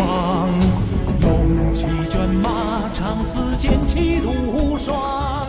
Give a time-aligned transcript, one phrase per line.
[0.00, 0.48] 望。
[1.20, 5.46] 勇气卷马，长嘶剑气如霜。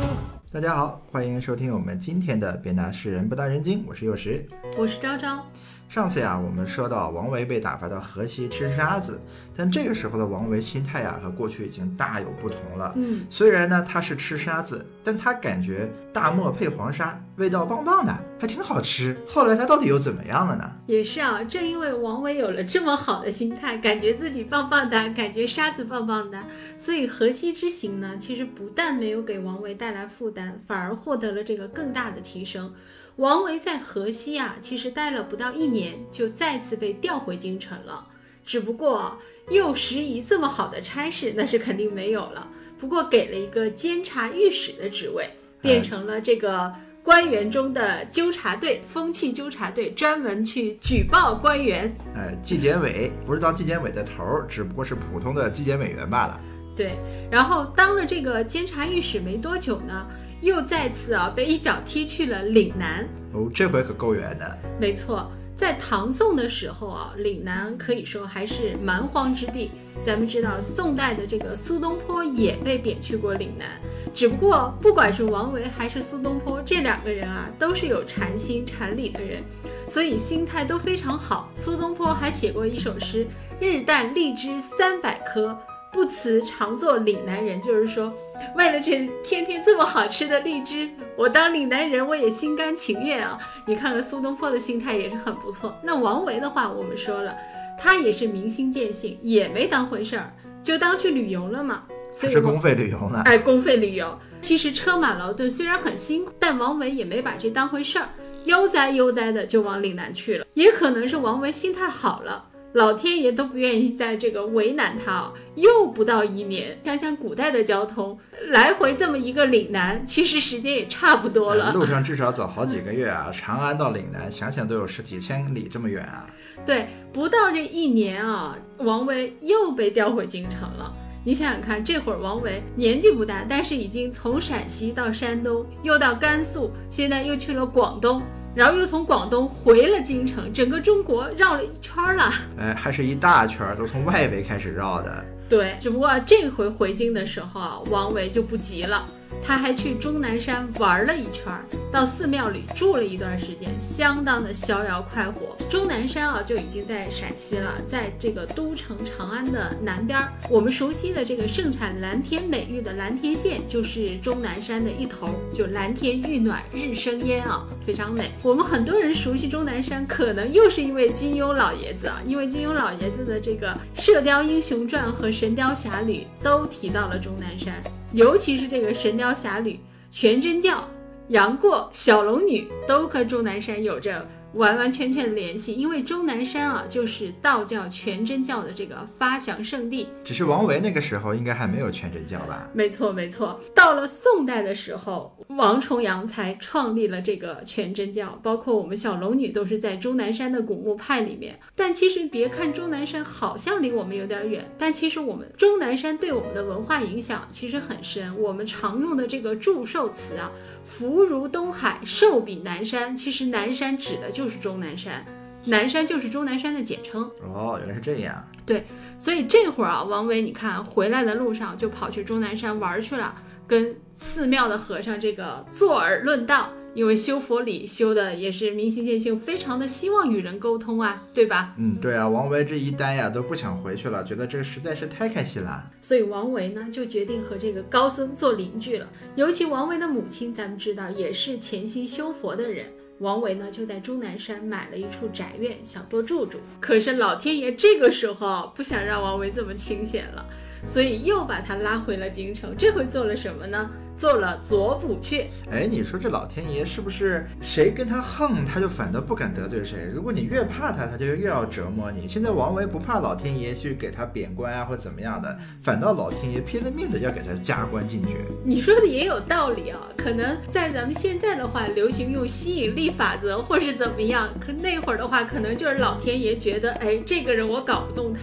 [0.52, 4.46] 大家好，欢迎收听我们今天的“别拿世人不当人精”，我是幼时。
[4.78, 5.46] 我是昭昭，
[5.92, 9.20] 上次呀，我们说到王维被打发到河西吃沙子，
[9.54, 12.94] 但这个时候的王维心态呀和过去已经大有不同了。
[12.96, 19.18] 嗯，虽然呢他是吃沙子，但他感觉大漠配黄沙，味道棒棒的，还挺好吃。
[19.28, 20.72] 后来他到底又怎么样了呢？
[20.86, 26.42] 也是啊，正因为王维有了这么好的心态，感觉自己棒棒的，感觉沙子棒棒的，
[26.78, 32.74] 所以河西之行呢，其实不但没有给王维带来负担，反而获得了这个更大的提升。
[33.18, 38.08] 王维在河西啊，其实待了不到一年，就再次被调回京城了。
[38.46, 39.18] 只不过
[39.50, 42.48] 右拾遗这么好的差事，那是肯定没有了。
[42.80, 45.30] 不过给了一个监察御史的职位，
[45.62, 51.96] 变成了这个官员中的纠察队，风气纠察队，专门去举报官员。
[52.16, 56.40] 哎，纪检委不是当纪检委的头儿，只不过是普通的纪检委员罢了。
[56.82, 56.98] 对，
[57.30, 60.08] 然后当了这个监察御史没多久呢，
[60.42, 63.08] 又再次啊被一脚踢去了岭南。
[63.34, 64.58] 哦，这回可够远的。
[64.80, 69.70] 没错，在唐宋的时候啊，岭南可以说还是蛮荒之地。
[70.04, 73.68] 咱们知道，宋代的这个苏东坡也被贬去过岭南。
[74.12, 79.44] 只不过，不管是王维还是苏东坡这两个人啊，都是有禅心禅理的人，
[79.88, 81.52] 所以心态都非常好。
[81.54, 83.28] 苏东坡还写过一首诗
[83.62, 85.56] ：“日啖荔枝三百颗，
[85.92, 88.14] 不辞常作岭南人。”就是说，
[88.56, 93.38] 为了这天天这么好吃的荔枝，我当岭南人我也心甘情愿啊！
[93.66, 95.76] 你看看苏东坡的心态也是很不错。
[95.84, 97.36] 那王维的话，我们说了，
[97.78, 101.84] 他也是明心见性，也没当回事儿，就当去旅游了嘛。
[102.14, 103.22] 所以是公费旅游呢。
[103.26, 104.18] 哎，公费旅游。
[104.42, 108.10] 其实车马劳顿虽然很辛苦，但王维也没把这当回事儿，
[108.46, 110.46] 悠哉悠哉的就往岭南去了。
[110.56, 112.44] 也可能是王维心态好了，
[112.74, 115.34] 老天爷都不愿意在这个为难他哦。
[115.56, 118.18] 又不到一年，想想古代的交通，
[118.48, 121.74] 来回这么一个岭南，其实时间也差不多了。
[121.74, 123.32] 路上至少走好几个月啊！
[123.34, 126.28] 长安到岭南，想想都有十几千里这么远啊！
[126.66, 130.94] 对，不到这一年啊，王维又被调回京城了。
[131.24, 142.34] 你想想看，这会儿王维年纪不大，但是已经从陕西到山东，又到甘肃，现在又去了广东，然后又从广东回了京城，整个中国绕了一圈儿了。
[142.60, 145.24] 哎，还是一大圈儿，都从外围开始绕的。
[145.48, 149.06] 对，只不过这回回京的时候啊，王维就不急了，
[149.46, 151.46] 他还去终南山玩了一圈，
[151.92, 155.56] 到寺庙里住了一段时间，相当的逍遥快活。
[155.70, 160.20] 终南山啊，就已经在陕西了，在这个都城长安的南边。
[160.50, 168.32] 我们熟悉的这个盛产蓝天美玉的蓝天县，就是终南山的一头，就蓝天玉暖日生烟啊，非常美。
[168.44, 177.82] 我们很多人熟悉终南山，可能又是因为金庸老爷子啊，因为金庸老爷子的这个《射雕英雄传》和《神雕侠侣》都提到了终南山，
[178.14, 179.74] 尤其是这个《神雕侠侣》，
[180.10, 180.84] 全真教、
[181.28, 190.10] 杨过、小龙女都和钟南山有着完完全全的联系，因为终南山啊，就是道教全真教的这个发祥圣地。
[190.24, 192.70] 只是王维那个时候应该还没有全真教吧？
[192.74, 193.60] 没错，没错。
[193.74, 201.58] 到了宋代的时候，王重阳才创立了这个全真教，包括我们小龙女都是在终南山的古墓派里面。
[201.76, 208.38] 但其实别看终南山好像离我们有点远，但其实我们终南山对我们的文化影响其实很深。
[208.38, 210.52] 我们常用的这个祝寿词啊
[210.84, 215.26] ，“福如东海，寿比南山”，其实南山指的就是终南山，
[215.66, 217.24] 南山就是终南山的简称。
[217.42, 218.48] 哦，原来是这样。
[218.66, 218.86] 对
[219.18, 223.36] 所以这会儿啊，王维你看回来的路上就跑去终南山玩去了，
[223.68, 226.70] 跟寺庙的和尚这个坐而论道。
[226.94, 231.74] 因为修佛理修的也是明心见性，非常的希望与人沟通啊，对吧？
[231.78, 235.90] 嗯，对啊，王维这一呆呀都不想回去了，觉得这个实在是太开心了。
[236.02, 239.08] 所以王维呢就决定和这个高僧做邻居了。
[239.36, 242.88] 尤其王维的母亲，咱们知道也是潜心修佛的人。
[243.22, 246.60] 王维呢就在终南山买了一处宅院，想多住住。
[246.80, 250.44] 可是老天爷这个时候不想让王维这么清闲了，
[250.88, 252.76] 所以又把他拉回了京城。
[252.76, 253.90] 这回做了什么呢？
[254.16, 255.46] 做了左补阙。
[255.72, 260.10] 哎，你说这老天爷是不是谁跟他横，他就反倒不敢得罪谁？
[260.14, 262.28] 如果你越怕他，他就越要折磨你。
[262.28, 268.36] 现在王维不怕老天爷去给他贬官啊，或怎么样的，反倒老天爷拼了命的要给他加官进爵。
[268.64, 278.42] 你说的也有道理啊，可能在咱们现在的话，流行用吸引力法则或是怎么样，可那会儿的话，可能就是老天爷觉得，哎，这个人我搞不动他，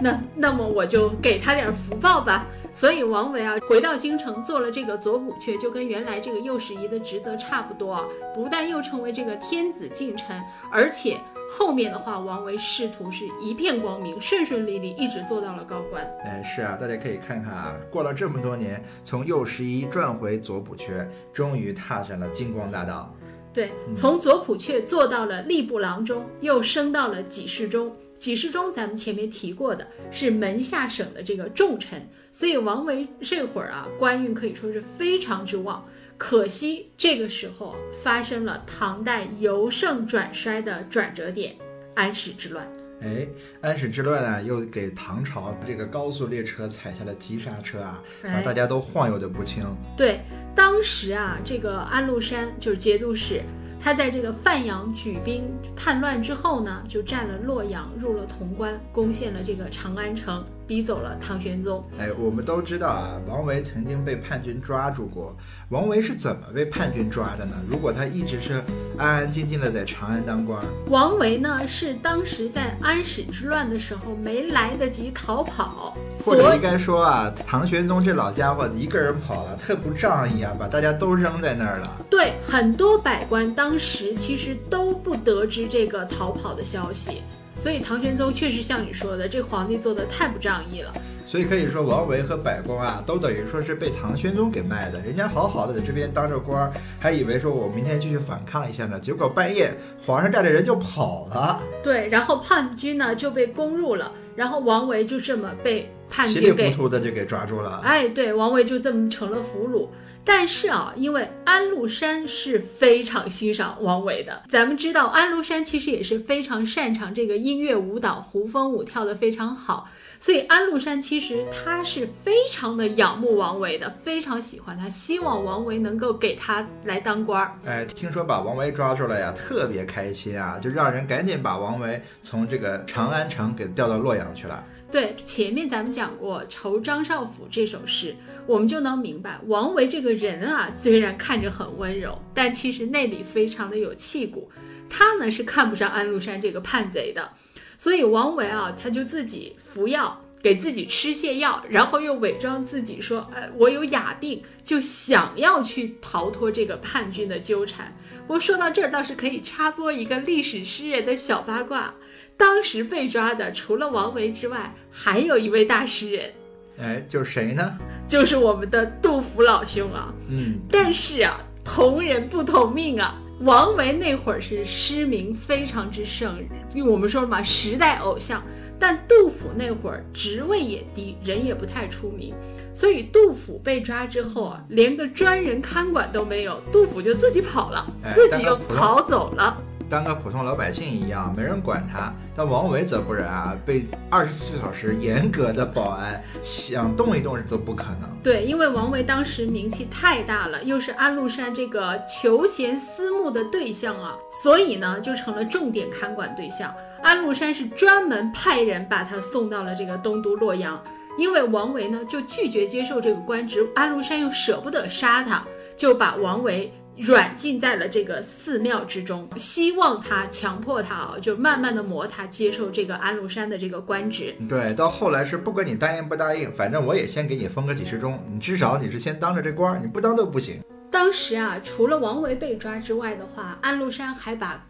[0.00, 2.46] 那那么我就给他点福报吧。
[2.72, 8.04] 所以王维啊，回到京城做了这个左补阙，就跟原来这个右拾遗的职责差不多啊。
[8.34, 10.40] 不但又成为这个天子近臣，
[10.70, 11.18] 而且
[11.50, 16.04] 后面的话，王维仕途是一片光明，顺顺利利，一直做到了高官。
[16.24, 23.14] 哎，是啊，大家可以看看啊，过了这么多年，从右十一转回左补阙，终于踏上了金光大道。
[23.52, 27.92] 对，从左仆阙做到了吏部郎中，又升到了给事中。
[28.20, 35.82] 给事中，咱们前面提过的是门下省的这个重臣，所以王维这会儿啊，官运可以说是非常之旺。
[36.18, 41.56] 可惜这个时候发生了唐代由盛转衰的转折点——
[41.96, 42.70] 安史之乱。
[43.00, 43.26] 哎，
[43.62, 49.64] 安史之乱啊，又给唐朝这个高速列车踩下了急刹车啊，把大家都晃悠的不轻。
[49.96, 50.20] 对，
[50.54, 53.42] 当时啊，这个安禄山就是节度使。
[53.82, 55.44] 他在这个范阳举兵
[55.74, 61.82] 叛乱之后呢，就占了洛阳，入了潼关，攻陷了这个长安城，逼走了唐玄宗。
[61.98, 65.36] 哎，我们都知道啊，王维曾经被叛军抓住过。
[65.70, 67.56] 王维是怎么被叛军抓的呢？
[67.68, 68.62] 如果他一直是
[68.96, 81.96] 安安静静的在长安当官，王维呢是当时在安史之乱的时候没来得及逃跑，或者应该说啊，唐玄宗这老家伙一个人跑了，特不仗义啊，把大家都扔在那儿了。
[82.08, 87.22] 对，很多百官当时其实都不得知这个逃跑的消息，
[87.60, 90.90] 所以唐玄宗确实像你说的，这皇帝做的太不仗义了。
[91.26, 95.00] 所以可以说，王维和百官啊，都等于说是被唐玄宗给卖的。
[95.02, 99.72] 人家好好的在这边当着官，还以为说我明天继续反抗一下呢，结果半夜
[100.04, 101.62] 皇上带着人就跑了。
[101.84, 107.80] 对，然后叛军呢就被攻入了，然后王维就这么被叛军稀里糊涂的就给抓住了。
[107.84, 109.86] 哎，对，王维就这么成了俘虏。
[110.24, 114.42] 但是啊，因为安禄山是非常欣赏王维的。
[114.48, 119.88] 咱们知道，安禄山其实也是非常擅长这个音乐舞蹈，胡风舞跳得非常好。
[120.18, 127.52] 所以安禄山其实他是非常的仰慕王维的，非常喜欢他，希望王维能够给他来当官儿。
[127.64, 134.62] 哎，听说把王维抓住了呀，特别开心啊，就让人赶紧把王维从这个长安城给调到洛阳去了。
[134.90, 144.50] 对，前面咱们讲过《酬张少府》这首诗，我们就能明白，王维这个人啊，虽然看着很温柔，但其实内里非常的有气骨。
[144.88, 147.30] 他呢是看不上安禄山这个叛贼的，
[147.78, 157.96] 所以王维啊，他就自己服药，给自己吃泻药，然后又伪装自己说，呃，我有哑病，就想要去逃脱这个叛军的纠缠。
[158.26, 161.94] 不过说到这儿，倒是可以插播一个历史诗人的小八卦。
[162.40, 166.32] 当时被抓的除了王维之外，还有一位大诗人，
[166.78, 167.78] 哎，就是谁呢？
[168.08, 170.10] 就是我们的杜甫老兄啊。
[170.26, 173.14] 嗯，但是啊，同人不同命啊。
[173.42, 176.38] 王维那会儿是诗名非常之盛，
[176.74, 178.42] 因为我们说了嘛，时代偶像。
[178.78, 182.34] 但杜甫那会儿职位也低，人也不太出名，
[182.72, 189.58] 所以杜甫被抓之后啊，连个专人看管都没有，杜甫就自己跑了，自己又跑走了。
[189.90, 192.14] 当个普通老百姓一样，没人管他。
[192.36, 198.08] 但王维则不然啊，被二十四小时严格的保安，想动一动都不可能。
[198.22, 206.72] 对，因为王维当时名气太大了，又是安禄山这个求贤思慕的对象啊，所以呢，就成了重点看管对象。
[207.02, 210.80] 安禄山是专门派人把他送到了这个东都洛阳，
[211.18, 215.42] 因为王维呢就拒绝接受这个官职，安禄山又舍不得杀他，
[215.76, 216.72] 就把王维。
[217.00, 224.34] 软禁在了这个寺庙之中，希望他强迫他啊，就慢慢的磨他接受这个安禄山的这个官职。
[224.48, 230.60] 对，到后来是不管你答应不答应，反正我也先给你封个几十钟，你至少你是先当着这官，你不当都不行。
[230.90, 234.64] 当时啊，除了王维被抓之外的话，安禄山还把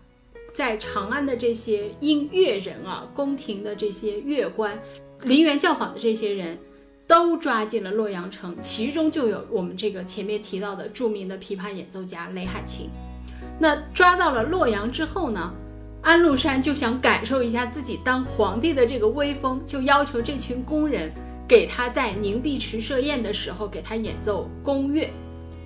[0.55, 4.79] 在长安的这些音乐人啊，宫廷的这些乐官、
[5.25, 6.59] 梨园教坊的这些人。
[7.11, 12.89] 都抓进了洛阳城，其中就有我们这个前面提到的著名的琵琶演奏家雷海琴。
[13.59, 15.53] 那抓到了洛阳之后呢，
[16.03, 21.13] 安禄山就想感受一下自己当皇帝的这个威风，就要求这群工人
[21.49, 25.11] 给他在凝碧池设宴的时候给他演奏宫乐。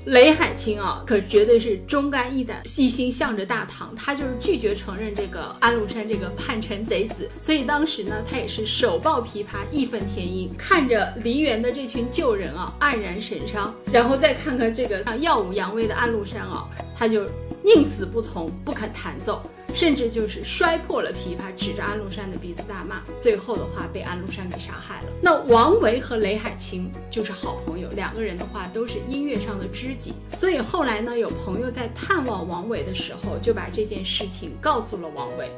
[0.06, 3.94] 雷海清啊，可绝对是忠肝义胆，一心向着大唐。
[3.96, 13.74] 他就是拒绝承认这个安禄山这个叛臣贼子，所以当时呢，他也是手抱琵琶，义愤填膺，看着梨园的这群旧人啊，黯然神伤。
[13.92, 17.24] 然后再看看这个耀武扬威的安禄山啊，他就
[17.62, 19.42] 宁死不从，不肯弹奏。
[19.74, 23.02] 甚至就是摔破了琵琶，指着安禄山的鼻子大骂。
[23.18, 25.08] 最后的话被安禄山给杀害了。
[25.20, 30.12] 那王维和雷海清就是好朋友，两个人的话都是音乐上的知己。
[30.38, 35.50] 所以后来呢，有朋友在探望王维的时候，就把这件事情告诉了王维。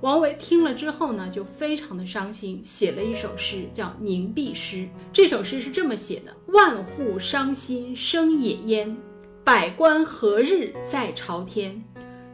[0.00, 4.76] 王维听了之后呢，就非常的伤心，写了一首诗，叫《凝碧诗》。
[5.12, 8.96] 这首诗是这么写的：万户伤心生野烟，
[9.44, 11.84] 百官何日在朝天？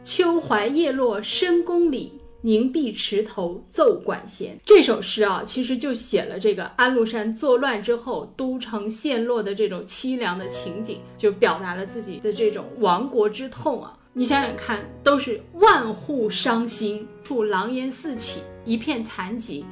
[0.09, 4.57] 秋槐叶落深宫里，凝碧池头奏管弦。
[4.65, 13.99] 这首诗啊，其实就写了这个安禄山作乱之后都城陷落的这种凄凉的情景，就表达了自己的这种亡国之痛啊。
[14.13, 19.65] 你想想看，都是万户伤心，处狼烟四起，一片残疾。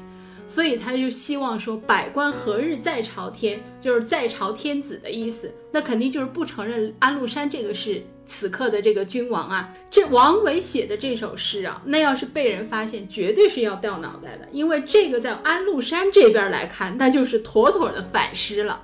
[0.47, 5.49] 所以他就希望说，百官何日再朝天，就是再朝天子的意思。
[5.71, 9.73] 那肯定就是不承认安禄山这个是此刻的这个君王啊。
[9.89, 18.81] 这王维写的这首诗啊，那要是被人发现，绝对是要掉脑袋的，因为这个在安禄山这边来看，那就是妥妥的反诗了。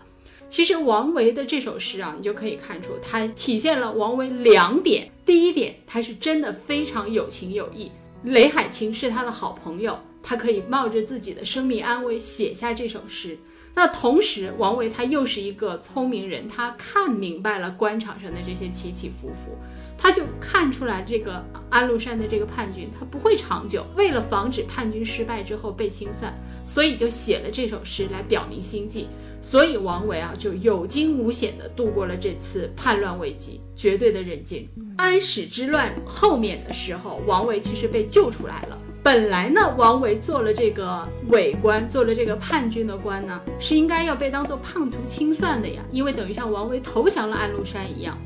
[0.49, 5.09] 其实王维的这首诗啊，你就可以看出，它体现了王维两点。
[5.25, 7.89] 第一点，他是真的非常有情有义，
[8.23, 9.97] 雷海清是他的好朋友。
[10.23, 13.37] 他可以冒着自己的生命安危写下这首诗。
[13.73, 19.57] 那同时，王维他又是一个聪明人，他看明白了官场上的这些起起伏伏，
[19.97, 23.85] 他就看出来这个安禄山的这个叛军他不会长久。
[23.95, 26.33] 为了防止叛军失败之后被清算，
[26.65, 29.07] 所以就写了这首诗来表明心迹。
[29.43, 34.69] 所以王维啊，就有惊无险地度过了这次叛乱危机，绝对的冷静。
[34.97, 38.77] 安史之乱后面的时候，王维其实被救出来了。
[39.03, 48.17] 本来呢，王维做了这个伪官，做了这个叛军的官呢，是应该要被当做叛徒清算的呀，因为等于像王维投降了安禄山一样。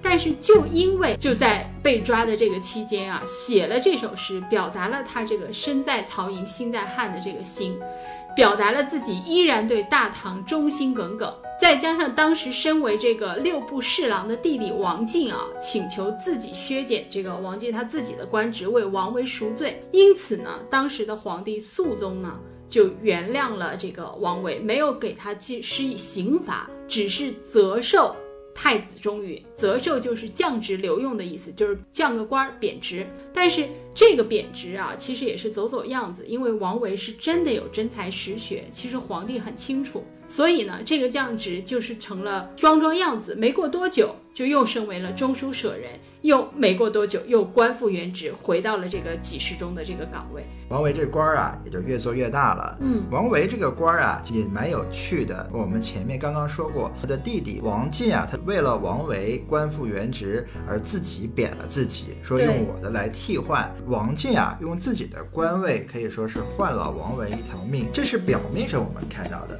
[0.00, 7.78] 但是就因为就在被抓的这个期间啊，写了这首诗，表达了他这个身在曹营心在汉的这个心。
[8.36, 19.82] 表达了自己依然对大唐忠心耿耿，再加上当时身为这个六部侍郎的弟弟王进啊，请求自己削减这个王进他自己的官职，为王维赎罪。
[19.92, 22.38] 因此呢，当时的皇帝肃宗呢
[22.68, 28.14] 就原谅了这个王维，没有给他记施以刑罚，只是责授。
[28.60, 33.06] 太子中允，责授就是降职留用的意思，就是降个官儿贬职。
[33.32, 40.04] 但是这个贬职啊，其实也是走走样子，因为王维是真的有真才实学，其实皇帝很清楚。
[40.28, 43.34] 所以呢，这个降职就是成了装装样子。
[43.34, 45.90] 没过多久，就又升为了中书舍人。
[46.22, 50.42] 又没过多久，又官复原职，回到了这个给事中的这个岗位。
[50.68, 52.76] 王维这官儿啊，也就越做越大了。
[52.80, 55.48] 嗯，王维这个官儿啊，也蛮有趣的。
[55.52, 63.72] 我们前面刚刚说过，他的弟弟王进啊，他为了王维官复原职而自己贬了自己，说用我的来替换。
[63.86, 67.86] 王进啊，用自己的官位可以说是换了王维一条命。
[67.92, 69.58] 这是表面上我们看到的，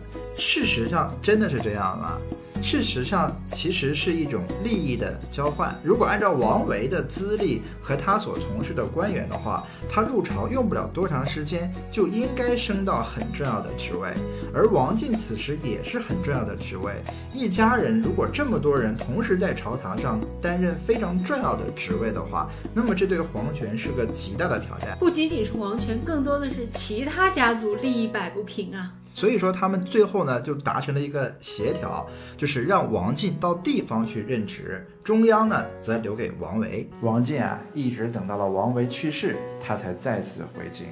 [0.59, 2.19] 事实上真的是这样吗？
[2.61, 5.73] 事实上，其实是一种利益的交换。
[5.85, 14.12] 如果按照王维的资历和他所从事的官员的话，他入朝用不了多长时间，就应该升到很重要的职位。
[14.53, 16.93] 而王进此时也是很重要的职位。
[17.33, 24.99] 一家人如果这么多人同时在朝堂上担任非常重要的职位的话，那么这对皇权是个极大的挑战。
[24.99, 28.93] 不仅仅是皇权，更多的是其他家族利益摆不平啊。
[29.18, 36.88] 所以说，他们最后呢就达成了一个协调，就是让王进到地方去任职，中央呢则留给王维。
[37.02, 40.87] 王进啊，一直等到了王维去世，他才再次回京。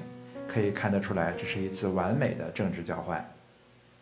[0.48, 3.24] 可以看得出来，这是一次完美的政治交换。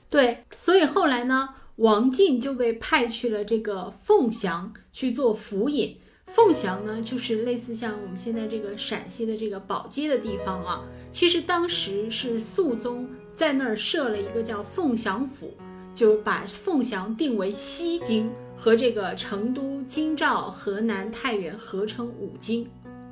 [0.09, 5.95] 对，所以后来呢，王进就被派去了这个凤翔去做府尹。
[6.29, 10.83] 凤翔呢，就是类似像我们现在这个陕西的这个宝鸡的地方啊。
[11.13, 13.07] 其实当时是肃宗。
[13.35, 15.53] 在那儿设了一个叫凤翔府，
[15.93, 22.69] 就把凤翔定为西京，和这个成都、京兆、河南、太原合称五京。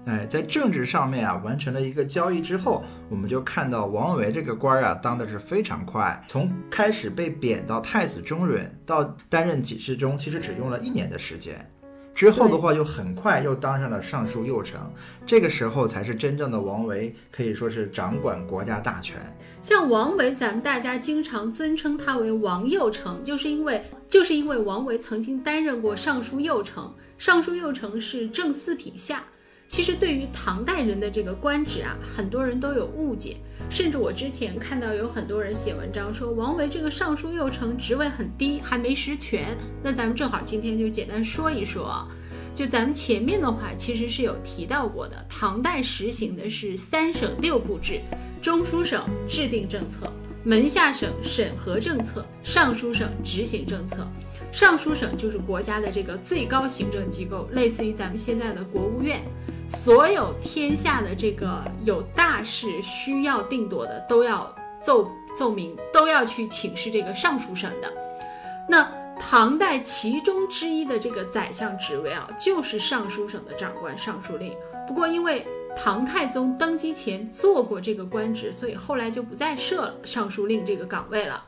[0.06, 11.68] 哎，在政治上面啊，完成了一个交易之后，我们就看到王维这个官儿啊，当的是非常快，从开始被贬到太子中允，到担任给事中，其实只用了一年的时间。
[12.22, 14.88] 之后的话，又很快又当上了尚书右丞，
[15.26, 19.18] 这个时候才是真正的王维，可以说是掌管国家大权。
[19.60, 29.24] 像王维，咱们大家经常尊称他为王右丞，就是因为就是因为王维曾经担任过尚书右丞，尚书右丞是正四品下。
[29.66, 33.38] 其实对于唐代人的这个官职啊，很多人都有误解。
[33.72, 39.56] 甚至我之前看到有很多人写文章说王维这个尚书右丞职位很低，还没实权。
[39.82, 42.06] 那咱们正好今天就简单说一说啊。
[42.54, 47.98] 就咱们前面的话其实是有提到过的，唐代实行的是三省六部制，
[48.42, 50.12] 中书省制定政策，
[50.44, 54.06] 门下省审核政策，尚书省执行政策。
[54.52, 59.22] 尚书省就是国家的这个最高行政机构，类似于咱们现在的国务院。
[59.76, 67.92] 所有天下的这个有大事需要定夺的，都要奏奏明，都要去请示这个尚书省的。
[68.68, 68.88] 那
[69.18, 74.54] 唐代其中之一的这个宰相职位啊，就是尚书省的长官尚书令。
[74.86, 75.44] 不过因为
[75.76, 81.44] 唐太宗登基前做过这个官职，所以后来就不再设尚书令这个岗位了，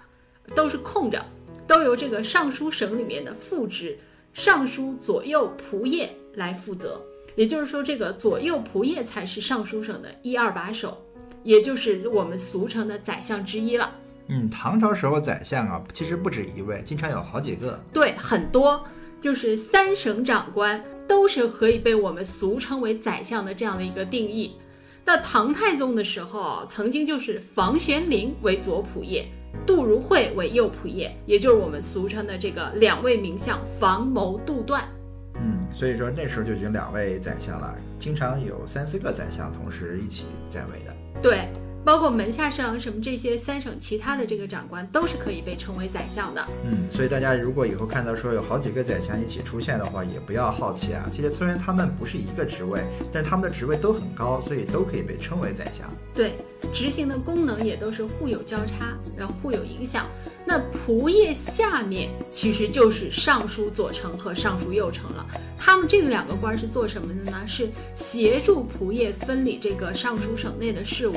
[0.55, 1.25] 都是空着，
[1.69, 3.97] 都由这个尚书省里面的副职
[4.33, 7.01] 尚书左右仆射来负责。
[7.37, 10.97] 也就是说，这个左右仆射才是尚书省的一二把手，
[11.43, 13.91] 也就是我们俗称的宰相之一了。
[14.29, 17.79] 嗯，唐朝时候宰相啊，其实不止一位，经常有好几个。
[17.93, 18.83] 对，很多
[19.21, 24.57] 就是三省长官都是可以被我们俗称为宰相的这样的一个定义。
[25.05, 29.23] 那唐太宗的时候，曾经就是房玄龄为左仆射，
[29.67, 34.89] 杜如晦为右仆射，也就是我们俗称的这个两位名相房谋杜段。
[35.35, 41.21] 嗯，所以说那时候就已经两位宰相了，经常有三四个宰相同时一起在位的。
[41.23, 41.49] 对。
[41.85, 46.43] 包括门下侍郎什么这些三省其他的这个长官都是可以被称为宰相的。
[46.65, 51.07] 嗯，所以大家如果以后看到说有好几个宰相一起出现的话，也不要好奇啊。
[51.13, 55.87] 其实虽然他们不是一个职位，但是他们的职位都很高，所以都可以被称为宰相。
[56.15, 56.37] 对，
[56.73, 60.07] 执行的功能也都是互有交叉，然后互有影响。
[60.47, 65.27] 那仆射下面其实就是尚书左丞和尚书右丞了。
[65.59, 67.43] 他们这两个官是做什么的呢？
[67.47, 71.15] 是协助仆射分理这个尚书省内的事务。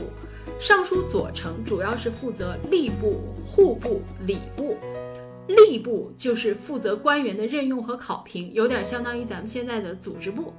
[0.59, 4.75] 尚书左丞主要是负责吏部、户部、礼部。
[5.47, 10.51] 吏部就是负责官员的任用和考评，有点相当于咱们现在的组织部。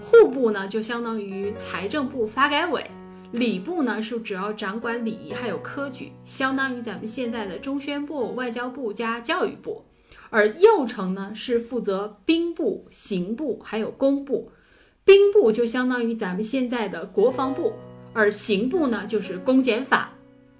[0.00, 2.90] 户部呢，就相当于财政部、发改委。
[3.32, 9.84] 礼部呢，是主要掌管礼仪还有科举，相当于咱们现在的中宣部、外交部加教育部。
[10.30, 14.50] 而右丞呢，是负责兵部、刑部还有工部。
[15.04, 17.74] 兵部就相当于咱们现在的国防部。
[18.14, 20.08] 而刑部呢，就是公检法；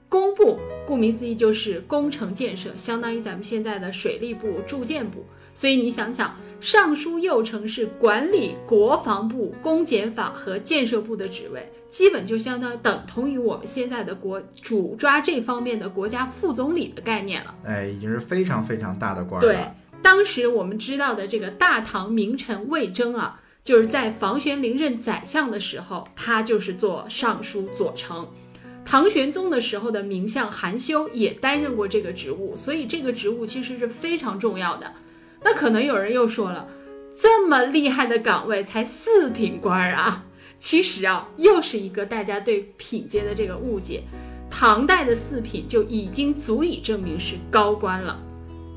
[0.09, 5.25] 工部顾名思义就是工程建设，相当于咱们现在的水利部、住建部。
[5.55, 17.55] 所以你想想，尚书右丞是管理国防部、公检法和建设部的职位，基本就相当于等同于我们现在的国主抓这方面的国家副总理的概念了。
[17.65, 19.47] 哎，已经是非常非常大的官了。
[19.47, 19.57] 对，
[20.03, 23.41] 当时我们知道的这个大唐名臣魏征啊。
[23.65, 28.27] 就是在房玄龄任宰相的时候，他就是做尚书左丞；
[28.85, 34.93] 唐玄宗的时候的名相韩休也担任过这个职务，所以这个职务其实是非常重要的。
[35.43, 36.69] 那可能有人又说了，
[37.19, 40.27] 这么厉害的岗位才四品官啊？
[40.59, 44.03] 其实啊，又是一个大家对品阶的这个误解。
[44.51, 48.23] 唐代的四品就已经足以证明是高官了，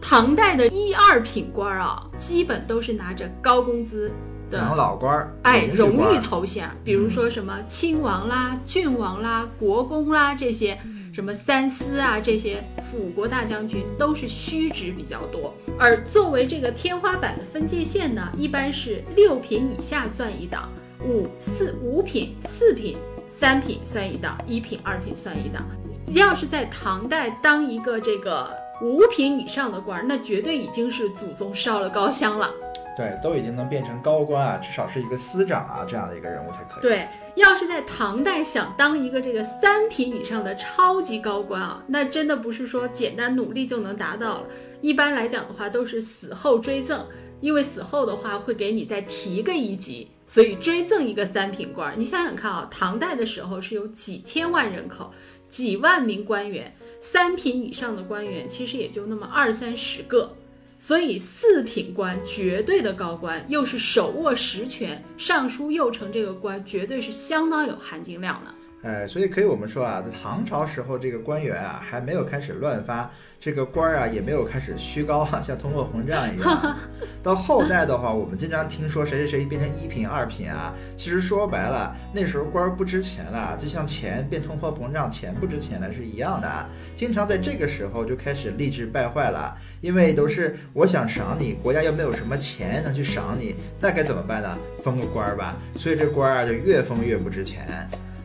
[0.01, 4.09] 唐代的一二品官啊，基本都是拿着高工资。
[4.51, 10.77] 养老官儿，哎，荣誉头衔，比如说什么亲王啦、郡王啦、国公啦这些，
[11.13, 15.53] 什么三司啊这些辅国大将军都是虚职比较多。
[15.77, 20.69] 而作为这个天花板的分界线呢，一般是六品以下算一档，
[21.03, 25.65] 五四五品、四品、三品算一档，一品、二品算一档。
[26.13, 28.49] 要是在唐代当一个这个
[28.81, 32.49] 五品以上的官儿，那绝对已经是祖宗烧了高香了。
[32.97, 36.81] 对，都已经能变成高官啊，至少是一个司长啊这样的一个人物才可以。
[36.81, 44.47] 对，要是在唐代想当一个这个三品以上的超级高官啊，那真的不是说简单努力就能达到了。
[44.81, 47.05] 一般来讲的话，都是死后追赠，
[47.39, 51.93] 因为死后的话会给你再提个一级，所以追赠一个三品官。
[51.99, 55.11] 你想想看啊，唐代的时候是有几千万人口，
[55.49, 60.35] 几万名官员，三品以上的官员其实也就那么二三十个。
[60.79, 68.53] 所以四品官绝对的高官，又是手握实权，尚书右丞这个官绝对是相当有含金量的。
[68.87, 76.77] 哎，所以可以我们说啊，在唐朝时候，这个官员啊还没有开始乱发，这个官儿啊也没有开始虚高，像通货膨胀一样。
[77.21, 86.69] 到后代的话，我们经常听说谁谁谁变成一品、二品啊，其实说白了，那时候官儿不值钱了，就像钱变通货膨胀，钱不值钱了是一样的啊。
[86.95, 94.57] 经常在这个时候就开始吏治败坏了，因为都是我想赏你，国家又没有什么钱能去赏你，那该怎么办呢？
[94.81, 97.67] 封个官儿吧，所以这官儿啊就越封越不值钱。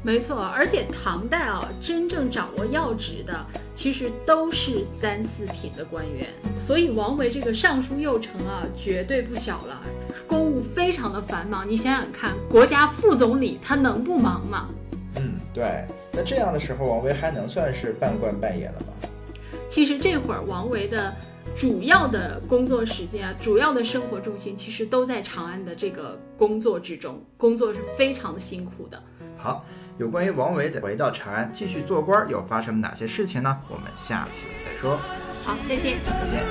[0.04, 6.26] 没错，而且唐代啊，真正掌握要职的，其实都是三四品的官员。
[6.58, 9.80] 所以王维这个尚书右丞啊，绝对不小了，
[10.26, 11.68] 公务非常的繁忙。
[11.68, 14.68] 你想想看，国家副总理他能不忙吗？
[15.16, 15.84] 嗯，对。
[16.10, 19.08] 那这样的时候，王维还能算是半官半野了吗？
[19.70, 21.14] 其实这会儿王维的
[21.54, 29.00] 主要的工作时间啊，主要的生活重心，其实都在长安的这个工作之中，工作是非常的辛苦的。
[29.38, 29.64] 好。
[29.98, 33.58] 有关于王维回到长安继续做官又发生哪些事情呢？
[33.68, 34.96] 我们下次再说。
[35.44, 35.98] 好，再见。
[36.02, 36.42] 再见。